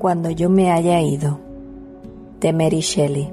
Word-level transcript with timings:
Cuando 0.00 0.30
yo 0.30 0.48
me 0.48 0.72
haya 0.72 0.98
ido, 1.02 1.38
de 2.40 2.54
Mary 2.54 2.80
Shelley. 2.80 3.30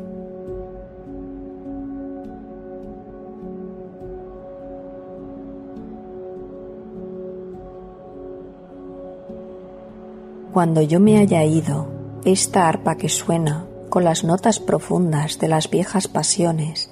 Cuando 10.52 10.82
yo 10.82 11.00
me 11.00 11.20
haya 11.20 11.46
ido, 11.46 11.88
esta 12.26 12.68
arpa 12.68 12.98
que 12.98 13.08
suena 13.08 13.66
con 13.88 14.04
las 14.04 14.26
notas 14.26 14.60
profundas 14.60 15.40
de 15.40 15.48
las 15.48 15.70
viejas 15.70 16.10
pasiones, 16.10 16.92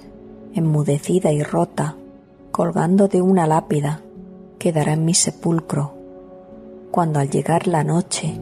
enmudecida 0.54 1.32
y 1.32 1.42
rota, 1.42 1.96
colgando 2.50 3.08
de 3.08 3.20
una 3.20 3.46
lápida, 3.46 4.00
quedará 4.58 4.94
en 4.94 5.04
mi 5.04 5.12
sepulcro, 5.12 5.92
cuando 6.90 7.20
al 7.20 7.28
llegar 7.28 7.66
la 7.66 7.84
noche 7.84 8.40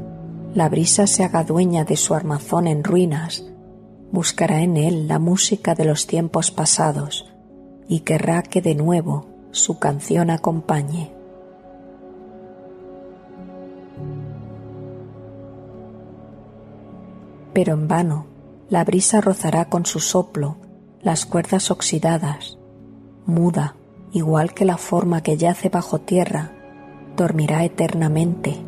la 0.55 0.69
brisa 0.69 1.09
se 1.09 1.25
haga 1.25 1.43
dueña 1.43 1.85
de 1.85 1.97
su 1.97 2.15
armazón 2.15 2.69
en 2.69 2.85
ruinas, 2.85 3.45
buscará 4.13 4.63
en 4.63 4.77
él 4.77 5.09
la 5.09 5.19
música 5.19 5.75
de 5.75 5.85
los 5.85 6.07
tiempos 6.07 6.53
pasados 6.53 7.27
y 7.89 8.01
querrá 8.01 8.43
que 8.43 8.63
de 8.63 8.77
nuevo 8.77 9.27
su 9.51 9.81
canción 9.81 10.31
acompañe. 10.31 11.13
Pero 17.53 17.75
en 17.75 17.89
vano 17.89 18.27
la 18.69 18.85
brisa 18.85 19.21
rozará 19.21 19.69
con 19.69 19.87
su 19.87 19.99
soplo 19.99 20.57
las 21.03 21.27
cuerdas 21.27 21.73
oxidadas, 21.73 22.59
muda, 23.27 23.75
igual 24.13 24.55
que 24.55 24.65
la 24.65 24.77
forma 24.77 25.23
que 25.23 25.37
yace 25.37 25.69
bajo 25.69 26.01
tierra, 26.01 26.53
dormirá 27.17 27.65
eternamente. 27.65 28.64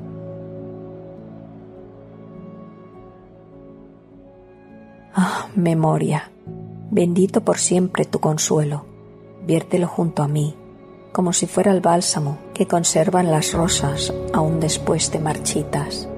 Memoria, 5.57 6.31
bendito 6.91 7.41
por 7.43 7.59
siempre 7.59 8.05
tu 8.05 8.21
consuelo, 8.21 8.85
viértelo 9.47 9.89
junto 9.89 10.23
a 10.23 10.29
mí, 10.29 10.55
como 11.13 11.33
si 11.33 11.47
fuera 11.47 11.73
el 11.73 11.81
bálsamo 11.81 12.39
que 12.55 12.67
conservan 12.67 13.31
las 13.31 13.53
rosas 13.53 14.13
aún 14.33 14.61
después 14.61 15.11
de 15.11 15.19
marchitas. 15.19 16.09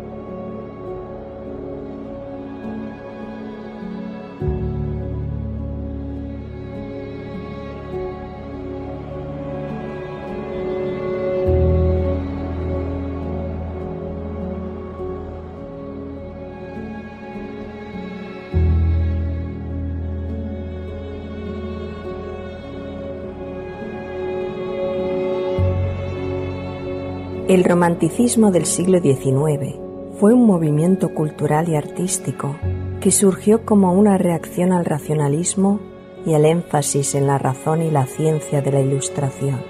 El 27.48 27.64
romanticismo 27.64 28.50
del 28.50 28.66
siglo 28.66 29.00
XIX 29.00 29.77
fue 30.20 30.34
un 30.34 30.44
movimiento 30.44 31.14
cultural 31.14 31.66
y 31.70 31.77
artístico 31.77 32.56
que 33.00 33.10
surgió 33.10 33.64
como 33.64 33.94
una 33.94 34.18
reacción 34.18 34.70
al 34.70 34.84
racionalismo 34.84 35.80
y 36.27 36.34
al 36.34 36.44
énfasis 36.44 37.14
en 37.14 37.27
la 37.27 37.38
razón 37.38 37.80
y 37.80 37.90
la 37.90 38.05
ciencia 38.05 38.60
de 38.60 38.70
la 38.70 38.82
ilustración. 38.82 39.62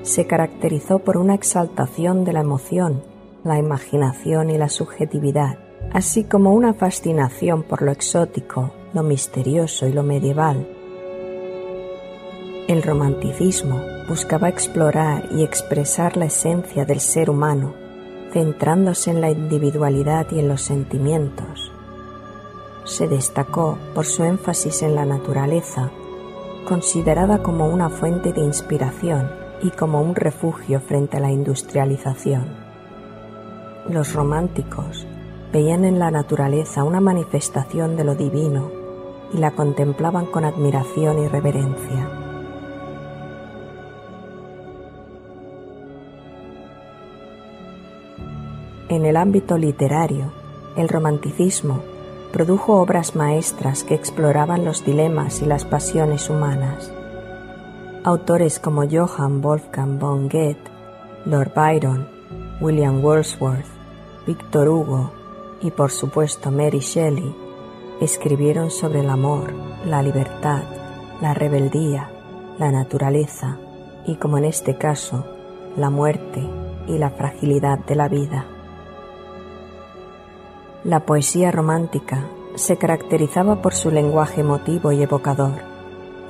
Se 0.00 0.26
caracterizó 0.26 1.00
por 1.00 1.18
una 1.18 1.34
exaltación 1.34 2.24
de 2.24 2.32
la 2.32 2.40
emoción, 2.40 3.02
la 3.44 3.58
imaginación 3.58 4.48
y 4.48 4.56
la 4.56 4.70
subjetividad, 4.70 5.58
así 5.92 6.24
como 6.24 6.54
una 6.54 6.72
fascinación 6.72 7.64
por 7.64 7.82
lo 7.82 7.92
exótico, 7.92 8.72
lo 8.94 9.02
misterioso 9.02 9.86
y 9.86 9.92
lo 9.92 10.02
medieval. 10.02 10.66
El 12.66 12.82
romanticismo 12.82 13.95
buscaba 14.08 14.48
explorar 14.48 15.28
y 15.32 15.42
expresar 15.42 16.16
la 16.16 16.26
esencia 16.26 16.84
del 16.84 17.00
ser 17.00 17.28
humano, 17.28 17.74
centrándose 18.32 19.10
en 19.10 19.20
la 19.20 19.30
individualidad 19.30 20.26
y 20.30 20.38
en 20.38 20.48
los 20.48 20.62
sentimientos. 20.62 21.72
Se 22.84 23.08
destacó 23.08 23.78
por 23.94 24.06
su 24.06 24.22
énfasis 24.22 24.82
en 24.82 24.94
la 24.94 25.04
naturaleza, 25.04 25.90
considerada 26.68 27.42
como 27.42 27.68
una 27.68 27.88
fuente 27.88 28.32
de 28.32 28.42
inspiración 28.42 29.30
y 29.62 29.70
como 29.70 30.00
un 30.02 30.14
refugio 30.14 30.80
frente 30.80 31.16
a 31.16 31.20
la 31.20 31.32
industrialización. 31.32 32.44
Los 33.88 34.12
románticos 34.12 35.06
veían 35.52 35.84
en 35.84 35.98
la 35.98 36.10
naturaleza 36.10 36.84
una 36.84 37.00
manifestación 37.00 37.96
de 37.96 38.04
lo 38.04 38.14
divino 38.14 38.70
y 39.32 39.38
la 39.38 39.52
contemplaban 39.52 40.26
con 40.26 40.44
admiración 40.44 41.18
y 41.20 41.28
reverencia. 41.28 42.25
En 48.88 49.04
el 49.04 49.16
ámbito 49.16 49.58
literario, 49.58 50.30
el 50.76 50.88
romanticismo 50.88 51.80
produjo 52.32 52.80
obras 52.80 53.16
maestras 53.16 53.82
que 53.82 53.94
exploraban 53.94 54.64
los 54.64 54.84
dilemas 54.84 55.42
y 55.42 55.46
las 55.46 55.64
pasiones 55.64 56.30
humanas. 56.30 56.92
Autores 58.04 58.60
como 58.60 58.84
Johann 58.88 59.40
Wolfgang 59.40 59.98
von 59.98 60.28
Goethe, 60.28 60.70
Lord 61.24 61.52
Byron, 61.56 62.06
William 62.60 63.04
Wordsworth, 63.04 63.66
Victor 64.24 64.68
Hugo 64.68 65.10
y 65.60 65.72
por 65.72 65.90
supuesto 65.90 66.52
Mary 66.52 66.78
Shelley 66.78 67.34
escribieron 68.00 68.70
sobre 68.70 69.00
el 69.00 69.10
amor, 69.10 69.52
la 69.84 70.00
libertad, 70.00 70.62
la 71.20 71.34
rebeldía, 71.34 72.08
la 72.58 72.70
naturaleza 72.70 73.58
y, 74.06 74.14
como 74.14 74.38
en 74.38 74.44
este 74.44 74.78
caso, 74.78 75.24
la 75.76 75.90
muerte 75.90 76.48
y 76.86 76.98
la 76.98 77.10
fragilidad 77.10 77.80
de 77.80 77.94
la 77.96 78.08
vida. 78.08 78.46
La 80.86 81.00
poesía 81.00 81.50
romántica 81.50 82.28
se 82.54 82.76
caracterizaba 82.76 83.60
por 83.60 83.74
su 83.74 83.90
lenguaje 83.90 84.42
emotivo 84.42 84.92
y 84.92 85.02
evocador 85.02 85.54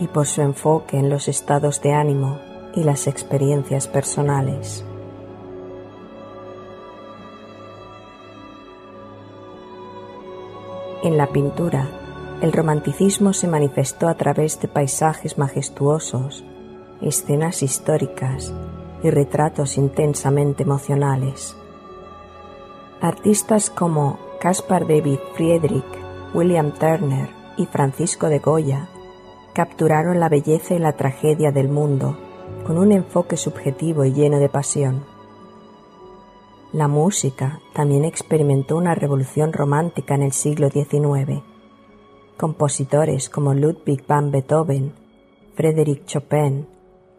y 0.01 0.07
por 0.07 0.27
su 0.27 0.41
enfoque 0.41 0.97
en 0.97 1.11
los 1.11 1.29
estados 1.29 1.83
de 1.83 1.93
ánimo 1.93 2.39
y 2.75 2.83
las 2.83 3.07
experiencias 3.07 3.87
personales. 3.87 4.83
En 11.03 11.19
la 11.19 11.27
pintura, 11.27 11.87
el 12.41 12.51
romanticismo 12.51 13.35
se 13.35 13.49
manifestó 13.49 14.09
a 14.09 14.15
través 14.15 14.59
de 14.63 14.69
paisajes 14.69 15.37
majestuosos, 15.37 16.47
escenas 17.03 17.63
históricas 17.63 18.55
y 19.03 19.11
retratos 19.11 19.77
intensamente 19.77 20.63
emocionales. 20.63 21.55
Artistas 23.03 23.69
como 23.69 24.26
Caspar 24.47 24.87
David 24.87 25.19
Friedrich, 25.35 25.85
William 26.33 26.71
Turner 26.71 27.29
y 27.57 27.67
Francisco 27.67 28.29
de 28.29 28.39
Goya 28.39 28.89
capturaron 29.53 30.21
la 30.21 30.29
belleza 30.29 30.77
y 30.77 30.79
la 30.79 30.93
tragedia 30.93 31.51
del 31.51 31.69
mundo 31.69 32.17
con 32.65 32.79
un 32.79 32.93
enfoque 32.93 33.37
subjetivo 33.37 34.05
y 34.05 34.13
lleno 34.13 34.39
de 34.39 34.49
pasión. 34.49 35.05
La 36.73 36.87
música 36.87 37.59
también 37.75 38.05
experimentó 38.05 38.77
una 38.77 38.95
revolución 38.95 39.53
romántica 39.53 40.15
en 40.15 40.23
el 40.23 40.33
siglo 40.33 40.71
XIX. 40.71 41.43
Compositores 42.37 43.29
como 43.29 43.53
Ludwig 43.53 44.07
van 44.07 44.31
Beethoven, 44.31 44.93
Frédéric 45.57 46.05
Chopin 46.05 46.69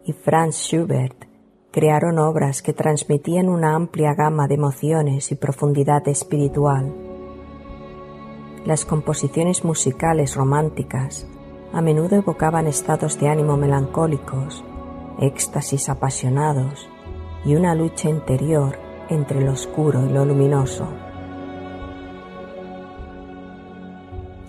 y 0.06 0.14
Franz 0.14 0.56
Schubert 0.56 1.26
crearon 1.72 2.18
obras 2.18 2.62
que 2.62 2.72
transmitían 2.72 3.50
una 3.50 3.74
amplia 3.74 4.14
gama 4.14 4.48
de 4.48 4.54
emociones 4.54 5.30
y 5.30 5.34
profundidad 5.34 6.08
espiritual 6.08 7.07
las 8.68 8.84
composiciones 8.84 9.64
musicales 9.64 10.34
románticas 10.34 11.26
a 11.72 11.80
menudo 11.80 12.16
evocaban 12.16 12.66
estados 12.66 13.18
de 13.18 13.30
ánimo 13.30 13.56
melancólicos, 13.56 14.62
éxtasis 15.18 15.88
apasionados 15.88 16.86
y 17.46 17.54
una 17.54 17.74
lucha 17.74 18.10
interior 18.10 18.78
entre 19.08 19.40
lo 19.40 19.52
oscuro 19.52 20.04
y 20.04 20.10
lo 20.10 20.26
luminoso. 20.26 20.86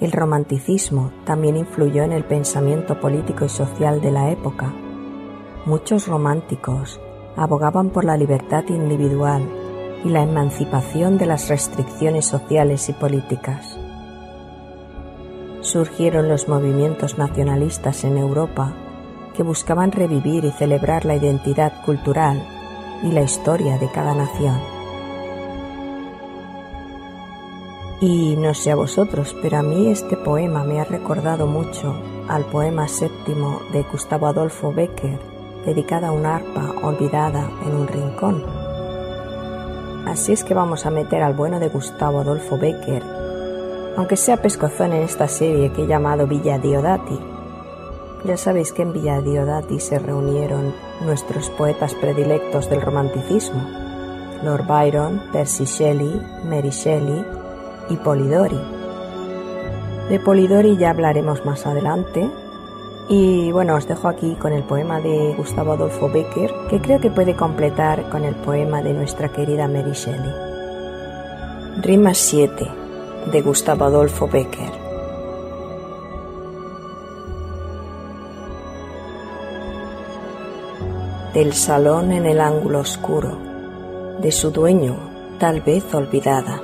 El 0.02 0.12
romanticismo 0.12 1.14
también 1.24 1.56
influyó 1.56 2.04
en 2.04 2.12
el 2.12 2.26
pensamiento 2.26 3.00
político 3.00 3.46
y 3.46 3.50
social 3.50 4.02
de 4.02 4.12
la 4.12 4.32
época. 4.32 4.74
Muchos 5.66 6.10
románticos 6.10 7.00
abogaban 7.38 7.90
por 7.90 8.04
la 8.04 8.18
libertad 8.18 8.66
individual 8.68 9.50
y 10.04 10.10
la 10.10 10.24
emancipación 10.24 11.18
de 11.18 11.26
las 11.26 11.48
restricciones 11.48 12.26
sociales 12.26 12.90
y 12.90 12.94
políticas 12.94 13.79
surgieron 15.70 16.28
los 16.28 16.48
movimientos 16.48 17.18
nacionalistas 17.18 18.04
en 18.04 18.18
Europa 18.18 18.74
que 19.36 19.44
buscaban 19.44 19.92
revivir 19.92 20.44
y 20.44 20.52
celebrar 20.52 21.06
la 21.06 21.16
identidad 21.16 21.82
cultural 21.86 22.44
y 23.04 23.12
la 23.12 23.22
historia 23.22 23.78
de 23.78 23.90
cada 23.92 24.14
nación. 24.14 24.60
Y 28.02 28.36
no 28.38 28.54
sé 28.54 28.72
a 28.72 28.76
vosotros, 28.76 29.36
pero 29.42 29.58
a 29.58 29.64
mí 29.64 29.88
este 29.88 30.16
poema 30.16 30.64
me 30.64 30.80
ha 30.80 30.86
recordado 30.86 31.48
mucho 31.48 31.96
al 32.28 32.46
poema 32.46 32.88
séptimo 32.88 33.62
de 33.74 33.84
Gustavo 33.84 34.28
Adolfo 34.28 34.72
Becker, 34.74 35.20
dedicado 35.66 36.08
a 36.08 36.12
una 36.12 36.38
arpa 36.38 36.74
olvidada 36.82 37.50
en 37.66 37.76
un 37.76 37.88
rincón. 37.88 38.46
Así 40.06 40.32
es 40.32 40.44
que 40.44 40.54
vamos 40.54 40.86
a 40.86 40.92
meter 40.92 41.22
al 41.22 41.34
bueno 41.34 41.60
de 41.60 41.70
Gustavo 41.70 42.22
Adolfo 42.22 42.58
Becker, 42.58 43.04
aunque 44.00 44.16
sea 44.16 44.38
pescozón 44.38 44.94
en 44.94 45.04
esta 45.04 45.28
serie 45.28 45.74
que 45.74 45.84
he 45.84 45.86
llamado 45.86 46.26
Villa 46.26 46.58
Diodati. 46.58 47.20
Ya 48.24 48.38
sabéis 48.38 48.72
que 48.72 48.84
en 48.84 48.94
Villa 48.94 49.20
Diodati 49.20 49.82
se 49.82 50.00
reunieron 50.00 50.74
nuestros 51.02 51.50
poetas 51.50 51.96
predilectos 51.96 52.70
del 52.70 52.82
romanticismo, 52.82 53.62
Lord 54.42 54.66
Byron, 54.68 55.22
Percy 55.34 55.66
Shelley, 55.66 56.22
Mary 56.46 56.70
Shelley 56.70 57.26
y 57.90 57.98
Polidori. 57.98 58.62
De 60.08 60.18
Polidori 60.22 60.78
ya 60.78 60.92
hablaremos 60.92 61.44
más 61.44 61.68
adelante. 61.68 62.32
Y 63.10 63.52
bueno, 63.52 63.76
os 63.76 63.86
dejo 63.86 64.08
aquí 64.08 64.34
con 64.36 64.54
el 64.54 64.64
poema 64.64 65.02
de 65.02 65.34
Gustavo 65.36 65.74
Adolfo 65.74 66.08
Becker, 66.08 66.54
que 66.70 66.80
creo 66.80 67.02
que 67.02 67.12
puede 67.12 67.36
completar 67.36 68.10
con 68.10 68.24
el 68.24 68.36
poema 68.36 68.82
de 68.82 68.94
nuestra 68.94 69.28
querida 69.28 69.68
Mary 69.68 69.92
Shelley. 69.92 70.32
Rima 71.82 72.14
7 72.14 72.79
de 73.26 73.42
Gustavo 73.42 73.86
Adolfo 73.86 74.28
Becker. 74.28 74.72
Del 81.34 81.54
salón 81.54 82.12
en 82.12 82.26
el 82.26 82.42
ángulo 82.42 82.80
oscuro, 82.80 83.38
de 84.20 84.32
su 84.32 84.52
dueño 84.52 84.98
tal 85.40 85.62
vez 85.62 85.94
olvidada 85.94 86.62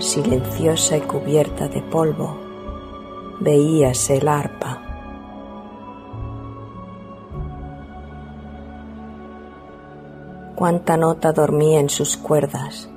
silenciosa 0.00 0.96
y 0.96 1.02
cubierta 1.02 1.68
de 1.68 1.82
polvo, 1.82 2.36
veíase 3.40 4.16
el 4.16 4.28
arpa. 4.28 4.82
Cuánta 10.54 10.96
nota 10.96 11.32
dormía 11.32 11.80
en 11.80 11.88
sus 11.88 12.16
cuerdas, 12.16 12.90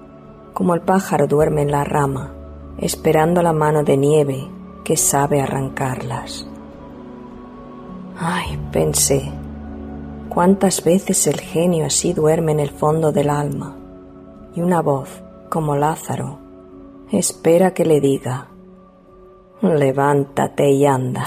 como 0.53 0.73
el 0.75 0.81
pájaro 0.81 1.27
duerme 1.27 1.61
en 1.61 1.71
la 1.71 1.83
rama, 1.83 2.33
esperando 2.77 3.41
la 3.41 3.53
mano 3.53 3.83
de 3.83 3.97
nieve 3.97 4.47
que 4.83 4.97
sabe 4.97 5.41
arrancarlas. 5.41 6.47
Ay, 8.17 8.59
pensé, 8.71 9.31
cuántas 10.29 10.83
veces 10.83 11.27
el 11.27 11.39
genio 11.39 11.85
así 11.85 12.13
duerme 12.13 12.51
en 12.51 12.59
el 12.59 12.69
fondo 12.69 13.11
del 13.11 13.29
alma, 13.29 13.75
y 14.55 14.61
una 14.61 14.81
voz, 14.81 15.09
como 15.49 15.75
Lázaro, 15.75 16.39
espera 17.11 17.73
que 17.73 17.85
le 17.85 17.99
diga, 17.99 18.47
levántate 19.61 20.71
y 20.71 20.85
anda. 20.85 21.25